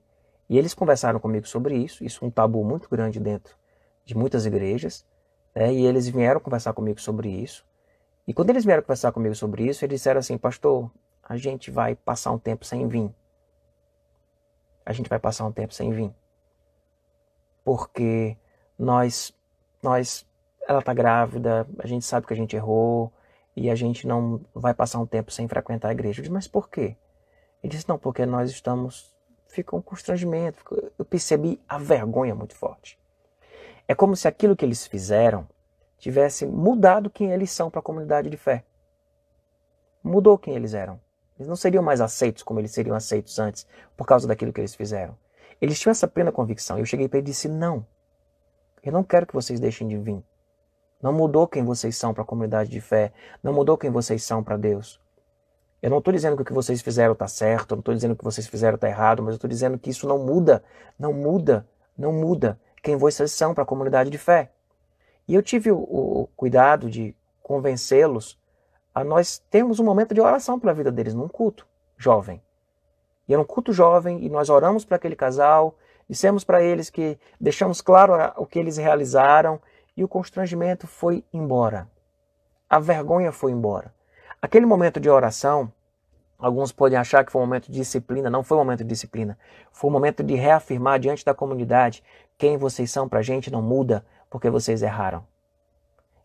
[0.49, 2.03] E eles conversaram comigo sobre isso.
[2.03, 3.55] Isso é um tabu muito grande dentro
[4.03, 5.05] de muitas igrejas.
[5.55, 5.73] Né?
[5.73, 7.65] E eles vieram conversar comigo sobre isso.
[8.27, 10.89] E quando eles vieram conversar comigo sobre isso, eles disseram assim: Pastor,
[11.23, 13.13] a gente vai passar um tempo sem vir.
[14.85, 16.13] A gente vai passar um tempo sem vir.
[17.63, 18.37] Porque
[18.77, 19.33] nós,
[19.81, 20.25] nós,
[20.67, 23.11] ela está grávida, a gente sabe que a gente errou
[23.55, 26.19] e a gente não vai passar um tempo sem frequentar a igreja.
[26.19, 26.95] Eu disse, mas por quê?
[27.63, 29.13] Ele disse: Não, porque nós estamos.
[29.47, 30.63] Fica um constrangimento.
[30.99, 32.99] Eu percebi a vergonha muito forte.
[33.87, 35.47] É como se aquilo que eles fizeram
[35.97, 38.63] tivesse mudado quem eles são para a comunidade de fé.
[40.03, 40.99] Mudou quem eles eram.
[41.37, 44.75] Eles não seriam mais aceitos como eles seriam aceitos antes, por causa daquilo que eles
[44.75, 45.17] fizeram.
[45.59, 46.77] Eles tinham essa plena convicção.
[46.77, 47.85] Eu cheguei para ele e disse: Não,
[48.83, 50.23] eu não quero que vocês deixem de vir.
[51.01, 53.11] Não mudou quem vocês são para a comunidade de fé.
[53.43, 54.99] Não mudou quem vocês são para Deus.
[55.81, 58.15] Eu não estou dizendo que o que vocês fizeram está certo, não estou dizendo que
[58.15, 60.63] o que vocês fizeram está errado, mas eu estou dizendo que isso não muda,
[60.97, 64.51] não muda, não muda quem vocês são para a comunidade de fé.
[65.27, 68.37] E eu tive o, o cuidado de convencê-los
[68.93, 72.41] a nós termos um momento de oração pela vida deles num culto jovem.
[73.27, 75.75] E era um culto jovem e nós oramos para aquele casal,
[76.07, 79.59] dissemos para eles que deixamos claro o que eles realizaram
[79.97, 81.89] e o constrangimento foi embora.
[82.69, 83.93] A vergonha foi embora.
[84.41, 85.71] Aquele momento de oração,
[86.37, 89.37] alguns podem achar que foi um momento de disciplina, não foi um momento de disciplina.
[89.71, 92.03] Foi um momento de reafirmar diante da comunidade
[92.37, 95.25] quem vocês são para a gente não muda, porque vocês erraram.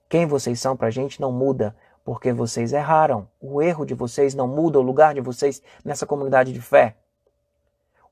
[0.08, 3.28] Quem vocês são para a gente não muda, porque vocês erraram.
[3.40, 6.96] O erro de vocês não muda o lugar de vocês nessa comunidade de fé.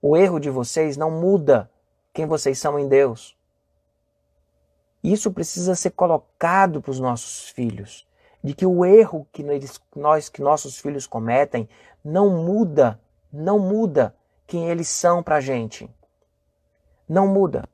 [0.01, 1.71] O erro de vocês não muda
[2.13, 3.37] quem vocês são em Deus.
[5.03, 8.07] Isso precisa ser colocado para os nossos filhos,
[8.43, 9.45] de que o erro que
[9.95, 11.69] nós que nossos filhos cometem
[12.05, 13.01] não muda,
[13.33, 14.15] não muda
[14.47, 15.89] quem eles são para a gente.
[17.09, 17.69] Não muda.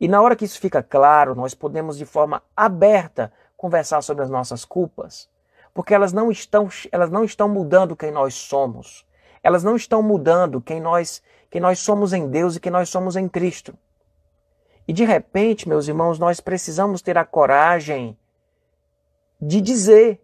[0.00, 4.30] E na hora que isso fica claro, nós podemos de forma aberta conversar sobre as
[4.30, 5.28] nossas culpas,
[5.74, 9.06] porque elas não estão, elas não estão mudando quem nós somos.
[9.42, 13.16] Elas não estão mudando quem nós, quem nós somos em Deus e quem nós somos
[13.16, 13.74] em Cristo.
[14.88, 18.16] E de repente, meus irmãos, nós precisamos ter a coragem
[19.40, 20.20] de dizer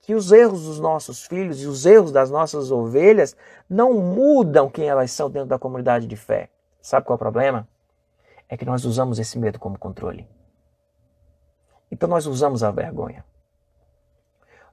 [0.00, 3.36] que os erros dos nossos filhos e os erros das nossas ovelhas
[3.68, 6.50] não mudam quem elas são dentro da comunidade de fé.
[6.80, 7.68] Sabe qual é o problema?
[8.48, 10.28] É que nós usamos esse medo como controle.
[11.90, 13.24] Então nós usamos a vergonha.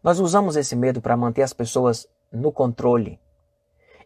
[0.04, 3.20] Nós usamos esse medo para manter as pessoas no controle.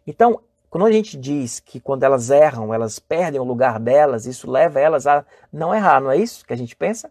[0.05, 4.49] Então, quando a gente diz que quando elas erram, elas perdem o lugar delas, isso
[4.51, 7.09] leva elas a não errar, não é isso que a gente pensa?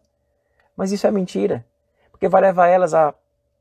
[0.76, 1.64] Mas isso é mentira.
[2.10, 3.14] Porque vai levar elas a,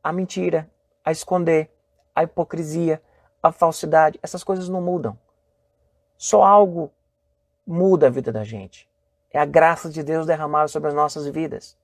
[0.03, 0.69] a mentira,
[1.05, 1.71] a esconder,
[2.13, 3.01] a hipocrisia,
[3.41, 4.19] a falsidade.
[4.21, 5.17] Essas coisas não mudam.
[6.17, 6.91] Só algo
[7.65, 8.89] muda a vida da gente.
[9.31, 11.77] É a graça de Deus derramada sobre as nossas vidas.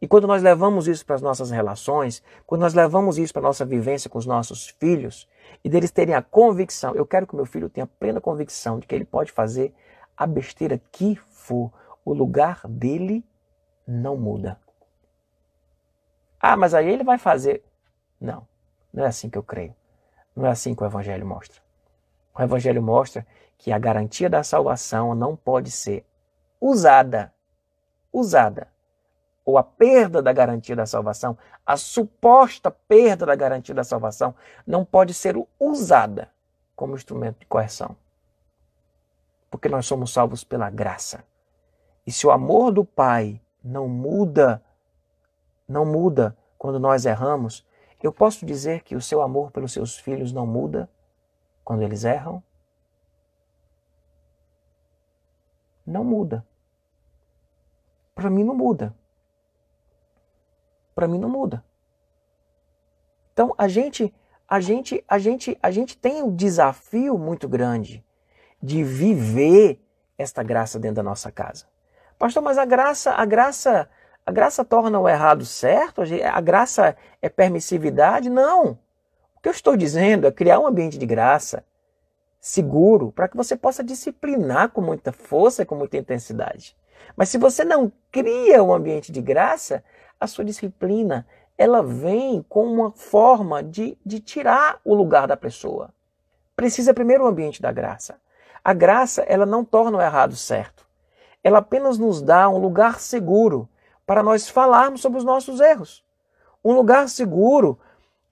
[0.00, 3.44] E quando nós levamos isso para as nossas relações, quando nós levamos isso para a
[3.44, 5.28] nossa vivência com os nossos filhos,
[5.64, 8.94] e deles terem a convicção, eu quero que meu filho tenha plena convicção de que
[8.94, 9.74] ele pode fazer
[10.16, 11.72] a besteira que for,
[12.04, 13.24] o lugar dele
[13.86, 14.58] não muda.
[16.38, 17.64] Ah, mas aí ele vai fazer.
[18.20, 18.46] Não,
[18.92, 19.74] não é assim que eu creio.
[20.36, 21.62] Não é assim que o Evangelho mostra.
[22.36, 23.26] O Evangelho mostra
[23.64, 26.04] que a garantia da salvação não pode ser
[26.60, 27.32] usada,
[28.12, 28.68] usada
[29.42, 34.34] ou a perda da garantia da salvação, a suposta perda da garantia da salvação,
[34.66, 36.30] não pode ser usada
[36.76, 37.96] como instrumento de correção.
[39.50, 41.24] Porque nós somos salvos pela graça.
[42.06, 44.62] E se o amor do Pai não muda,
[45.66, 47.66] não muda quando nós erramos,
[48.02, 50.86] eu posso dizer que o seu amor pelos seus filhos não muda
[51.64, 52.42] quando eles erram?
[55.86, 56.46] Não muda.
[58.14, 58.94] Para mim não muda
[60.94, 61.64] para mim não muda.
[63.32, 64.14] Então a gente,
[64.48, 68.04] a gente, a gente, a gente tem um desafio muito grande
[68.62, 69.80] de viver
[70.16, 71.66] esta graça dentro da nossa casa.
[72.18, 73.90] Pastor, mas a graça, a graça,
[74.24, 76.02] a graça torna o errado certo?
[76.32, 78.30] A graça é permissividade?
[78.30, 78.78] Não.
[79.36, 81.64] O que eu estou dizendo é criar um ambiente de graça
[82.44, 86.76] seguro para que você possa disciplinar com muita força e com muita intensidade.
[87.16, 89.82] Mas se você não cria um ambiente de graça,
[90.20, 91.26] a sua disciplina
[91.56, 95.88] ela vem com uma forma de, de tirar o lugar da pessoa.
[96.54, 98.20] Precisa primeiro o ambiente da graça.
[98.62, 100.86] A graça ela não torna o errado certo.
[101.42, 103.66] Ela apenas nos dá um lugar seguro
[104.04, 106.04] para nós falarmos sobre os nossos erros.
[106.62, 107.78] Um lugar seguro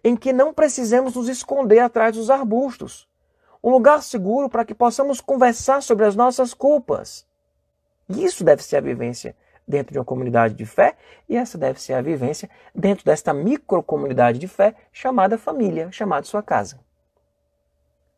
[0.04, 3.10] em que não precisemos nos esconder atrás dos arbustos.
[3.62, 7.24] Um lugar seguro para que possamos conversar sobre as nossas culpas.
[8.08, 10.96] Isso deve ser a vivência dentro de uma comunidade de fé,
[11.28, 16.42] e essa deve ser a vivência dentro desta microcomunidade de fé chamada família, chamada sua
[16.42, 16.80] casa.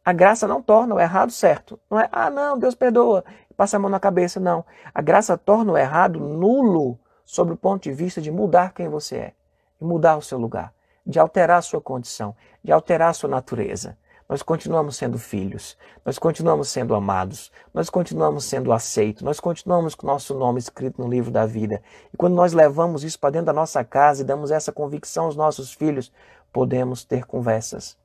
[0.03, 1.79] A graça não torna o errado certo.
[1.91, 3.23] Não é, ah, não, Deus perdoa,
[3.55, 4.65] passa a mão na cabeça, não.
[4.95, 9.17] A graça torna o errado nulo sobre o ponto de vista de mudar quem você
[9.17, 9.33] é,
[9.79, 10.73] de mudar o seu lugar,
[11.07, 13.97] de alterar a sua condição, de alterar a sua natureza
[14.29, 20.07] nós continuamos sendo filhos, nós continuamos sendo amados, nós continuamos sendo aceitos, nós continuamos com
[20.07, 21.83] o nosso nome escrito no livro da vida.
[22.13, 25.37] E quando nós levamos isso para dentro da nossa casa e damos essa convicção aos
[25.37, 26.11] nossos filhos,
[26.51, 27.99] podemos ter conversas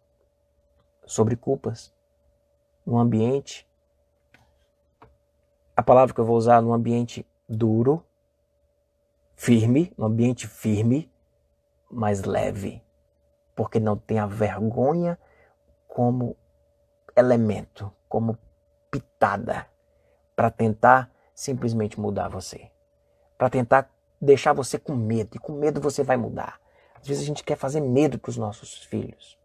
[1.06, 1.94] sobre culpas
[2.86, 3.66] no ambiente.
[5.76, 8.04] A palavra que eu vou usar no ambiente duro,
[9.36, 11.10] firme, no ambiente firme,
[11.90, 12.84] mas leve,
[13.56, 15.18] porque não tem a vergonha
[15.90, 16.38] como
[17.18, 18.38] elemento, como
[18.90, 19.66] pitada,
[20.36, 22.70] para tentar simplesmente mudar você.
[23.38, 23.92] Para tentar
[24.22, 25.32] deixar você com medo.
[25.36, 26.60] E com medo você vai mudar.
[27.02, 29.38] Às vezes a gente quer fazer medo para os nossos filhos.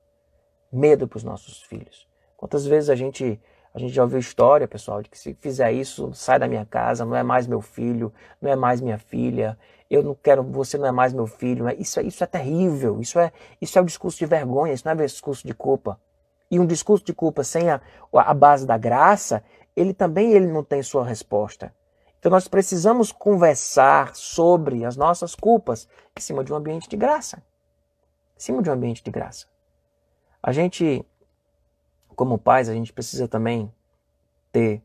[0.70, 2.06] Medo para os nossos filhos.
[2.36, 3.40] Quantas vezes a gente,
[3.72, 7.04] a gente já ouviu história, pessoal, de que se fizer isso, sai da minha casa,
[7.04, 9.58] não é mais meu filho, não é mais minha filha,
[9.88, 11.68] eu não quero, você não é mais meu filho.
[11.80, 14.94] Isso, isso é terrível, isso é, isso é o discurso de vergonha, isso não é
[14.94, 15.98] o discurso de culpa
[16.54, 17.80] e um discurso de culpa sem a,
[18.12, 19.42] a base da graça,
[19.74, 21.74] ele também ele não tem sua resposta.
[22.20, 27.42] Então nós precisamos conversar sobre as nossas culpas em cima de um ambiente de graça.
[28.36, 29.46] em cima de um ambiente de graça.
[30.40, 31.04] A gente,
[32.14, 33.72] como pais, a gente precisa também
[34.52, 34.80] ter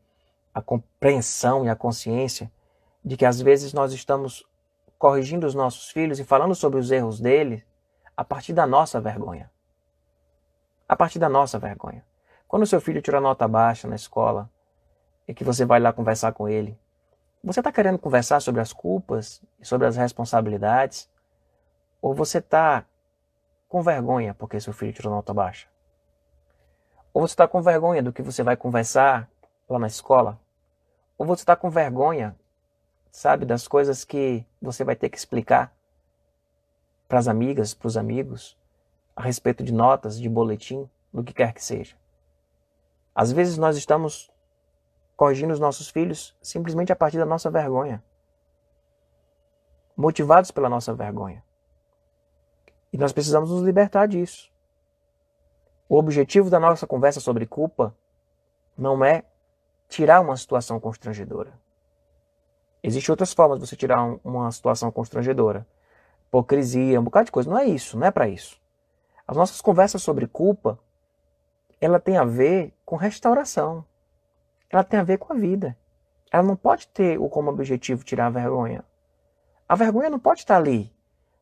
[0.52, 2.50] a compreensão e a consciência
[3.04, 4.44] de que às vezes nós estamos
[4.98, 7.62] corrigindo os nossos filhos e falando sobre os erros deles
[8.16, 9.48] a partir da nossa vergonha.
[10.90, 12.04] A partir da nossa vergonha.
[12.48, 14.50] Quando seu filho tira nota baixa na escola
[15.28, 16.76] e que você vai lá conversar com ele,
[17.44, 21.08] você está querendo conversar sobre as culpas e sobre as responsabilidades?
[22.02, 22.84] Ou você está
[23.68, 25.68] com vergonha porque seu filho tirou nota baixa?
[27.14, 29.30] Ou você está com vergonha do que você vai conversar
[29.68, 30.40] lá na escola?
[31.16, 32.34] Ou você está com vergonha,
[33.12, 35.72] sabe, das coisas que você vai ter que explicar
[37.06, 38.58] para as amigas, para os amigos,
[39.20, 41.94] a respeito de notas, de boletim, do que quer que seja?
[43.14, 44.30] Às vezes nós estamos
[45.14, 48.02] corrigindo os nossos filhos simplesmente a partir da nossa vergonha.
[49.94, 51.44] Motivados pela nossa vergonha.
[52.90, 54.50] E nós precisamos nos libertar disso.
[55.86, 57.94] O objetivo da nossa conversa sobre culpa
[58.76, 59.22] não é
[59.86, 61.52] tirar uma situação constrangedora.
[62.82, 65.66] Existem outras formas de você tirar uma situação constrangedora.
[66.28, 67.50] Hipocrisia, um bocado de coisa.
[67.50, 68.58] Não é isso, não é para isso.
[69.30, 70.76] As nossas conversas sobre culpa,
[71.80, 73.84] ela tem a ver com restauração
[74.70, 75.76] ela tem a ver com a vida.
[76.30, 78.84] Ela não pode ter como objetivo tirar a vergonha.
[79.68, 80.94] A vergonha não pode estar ali.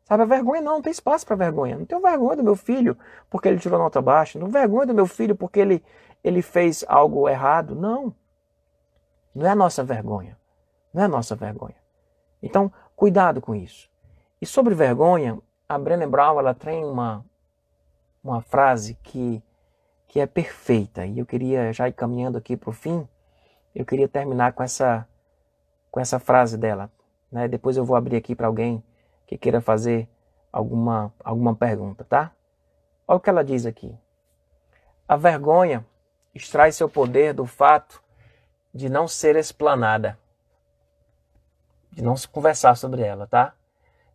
[0.05, 1.77] Sabe, a vergonha não, não tem espaço para vergonha.
[1.77, 2.97] Não tenho vergonha do meu filho
[3.29, 4.39] porque ele tirou nota baixa.
[4.39, 5.85] Não tenho vergonha do meu filho porque ele,
[6.25, 7.75] ele fez algo errado.
[7.75, 8.15] Não.
[9.35, 10.39] Não é a nossa vergonha.
[10.95, 11.77] Não é a nossa vergonha.
[12.43, 13.91] Então, cuidado com isso.
[14.41, 17.23] E sobre vergonha, a Brené Brown ela tem uma,
[18.23, 19.43] uma frase que,
[20.07, 21.07] que é perfeita.
[21.07, 23.07] E eu queria já ir caminhando aqui para o fim
[23.79, 25.07] eu queria terminar com essa,
[25.89, 26.91] com essa frase dela.
[27.31, 27.47] Né?
[27.47, 28.83] Depois eu vou abrir aqui para alguém
[29.25, 30.09] que queira fazer
[30.53, 32.33] alguma, alguma pergunta, tá?
[33.07, 33.97] Olha o que ela diz aqui.
[35.07, 35.87] A vergonha
[36.35, 38.03] extrai seu poder do fato
[38.75, 40.19] de não ser explanada,
[41.93, 43.55] de não se conversar sobre ela, tá?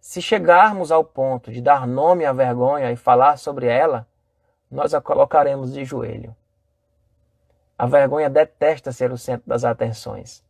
[0.04, 4.06] Se chegarmos ao ponto de dar nome à vergonha e falar sobre ela,
[4.70, 6.36] nós a colocaremos de joelho.
[7.78, 10.43] A vergonha detesta ser o centro das atenções.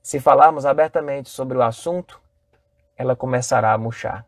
[0.00, 2.20] Se falarmos abertamente sobre o assunto,
[2.96, 4.24] ela começará a murchar.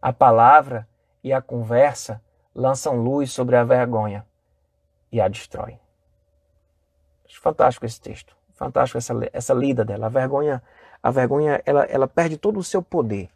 [0.00, 0.88] A palavra
[1.22, 2.18] e a conversa
[2.54, 4.26] lançam luz sobre a vergonha
[5.12, 5.78] e a destrói.
[7.42, 8.34] Fantástico esse texto.
[8.54, 10.06] Fantástico essa, essa lida dela.
[10.06, 10.62] A vergonha,
[11.02, 13.28] a vergonha ela, ela perde todo o seu poder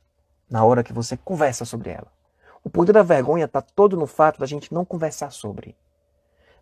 [0.49, 2.07] na hora que você conversa sobre ela.
[2.63, 5.77] O poder da vergonha está todo no fato da gente não conversar sobre.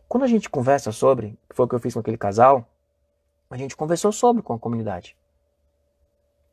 [0.09, 2.66] Quando a gente conversa sobre, que foi o que eu fiz com aquele casal,
[3.50, 5.16] a gente conversou sobre com a comunidade.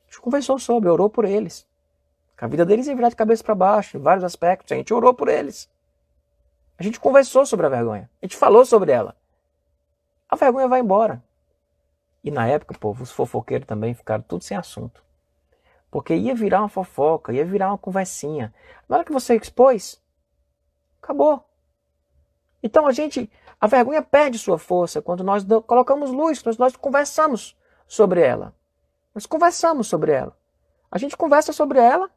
[0.03, 1.65] A gente conversou sobre, orou por eles.
[2.37, 4.71] A vida deles ia virar de cabeça para baixo, em vários aspectos.
[4.71, 5.69] A gente orou por eles.
[6.77, 8.09] A gente conversou sobre a vergonha.
[8.19, 9.15] A gente falou sobre ela.
[10.27, 11.23] A vergonha vai embora.
[12.23, 15.03] E na época, povo, os fofoqueiros também ficaram tudo sem assunto.
[15.89, 18.53] Porque ia virar uma fofoca, ia virar uma conversinha.
[18.87, 20.01] Na hora que você expôs,
[21.01, 21.43] acabou.
[22.63, 27.57] Então a gente, a vergonha perde sua força quando nós colocamos luz, quando nós conversamos
[27.87, 28.53] sobre ela.
[29.13, 30.37] Nós conversamos sobre ela.
[30.91, 32.09] A gente conversa sobre ela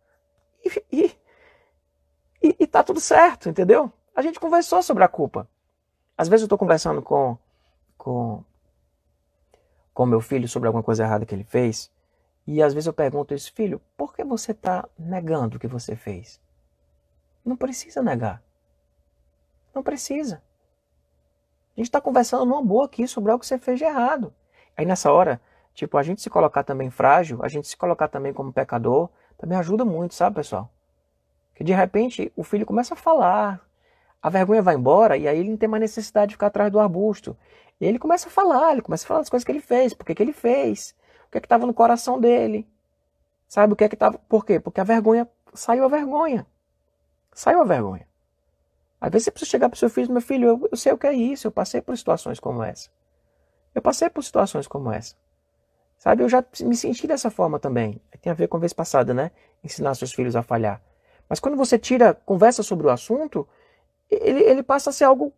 [0.64, 1.16] e,
[2.42, 3.92] e, e, tá tudo certo, entendeu?
[4.14, 5.48] A gente conversou sobre a culpa.
[6.16, 7.36] Às vezes eu estou conversando com,
[7.96, 8.44] com,
[9.94, 11.90] com meu filho sobre alguma coisa errada que ele fez.
[12.46, 15.96] E às vezes eu pergunto isso, filho, por que você está negando o que você
[15.96, 16.40] fez?
[17.44, 18.42] Não precisa negar.
[19.74, 20.42] Não precisa.
[21.76, 24.34] A gente está conversando numa boa aqui sobre algo que você fez de errado.
[24.76, 25.40] Aí nessa hora,
[25.72, 29.56] tipo, a gente se colocar também frágil, a gente se colocar também como pecador, também
[29.56, 30.70] ajuda muito, sabe, pessoal?
[31.54, 33.60] Que de repente o filho começa a falar,
[34.22, 36.80] a vergonha vai embora e aí ele não tem mais necessidade de ficar atrás do
[36.80, 37.36] arbusto.
[37.80, 40.06] E ele começa a falar, ele começa a falar das coisas que ele fez, por
[40.06, 40.94] que, ele fez,
[41.26, 42.66] o que é que estava no coração dele.
[43.48, 44.18] Sabe o que é que estava.
[44.18, 44.58] Por quê?
[44.58, 45.28] Porque a vergonha.
[45.52, 46.46] Saiu a vergonha.
[47.32, 48.06] Saiu a vergonha.
[49.00, 50.98] Às vezes você precisa chegar para o seu filho, meu filho, eu, eu sei o
[50.98, 52.88] que é isso, eu passei por situações como essa.
[53.74, 55.14] Eu passei por situações como essa.
[55.98, 58.00] Sabe, eu já me senti dessa forma também.
[58.20, 59.30] Tem a ver com a vez passada, né?
[59.62, 60.80] Ensinar seus filhos a falhar.
[61.28, 63.46] Mas quando você tira, conversa sobre o assunto,
[64.10, 65.32] ele, ele passa a ser algo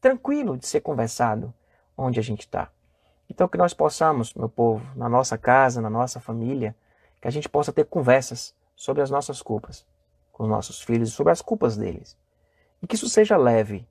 [0.00, 1.52] tranquilo de ser conversado
[1.96, 2.70] onde a gente está.
[3.28, 6.76] Então que nós possamos, meu povo, na nossa casa, na nossa família,
[7.20, 9.84] que a gente possa ter conversas sobre as nossas culpas
[10.36, 12.14] com os nossos filhos, sobre as culpas deles.
[12.82, 13.88] E que isso seja leve,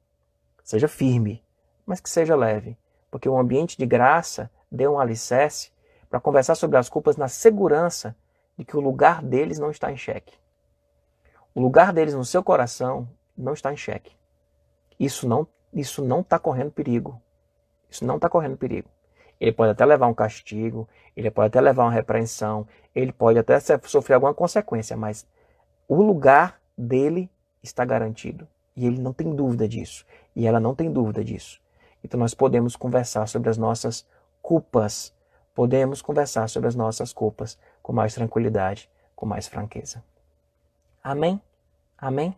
[0.64, 1.43] seja firme,
[1.88, 2.78] mas que seja leve,
[3.10, 5.72] porque o ambiente de graça deu um alicerce
[6.08, 8.16] para conversar sobre as culpas na segurança
[8.56, 10.38] de que o lugar deles não está em xeque.
[11.56, 14.16] o lugar deles no seu coração não está em xeque.
[14.99, 17.22] Isso não isso não está correndo perigo.
[17.89, 18.89] Isso não está correndo perigo.
[19.39, 23.59] Ele pode até levar um castigo, ele pode até levar uma repreensão, ele pode até
[23.84, 25.28] sofrer alguma consequência, mas
[25.88, 27.30] o lugar dele
[27.61, 28.47] está garantido.
[28.76, 30.05] E ele não tem dúvida disso.
[30.36, 31.61] E ela não tem dúvida disso.
[32.03, 34.05] Então nós podemos conversar sobre as nossas
[34.41, 35.13] culpas.
[35.53, 40.03] Podemos conversar sobre as nossas culpas com mais tranquilidade, com mais franqueza.
[41.01, 41.41] Amém?
[41.97, 42.36] Amém?